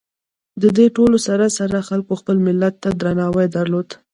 د 0.61 0.63
دې 0.77 0.87
ټولو 0.95 1.17
سره 1.27 1.45
سره 1.59 1.85
خلکو 1.89 2.13
خپل 2.21 2.37
ملت 2.47 2.75
ته 2.83 2.89
درناوي 3.01 3.47
درلود. 3.57 3.89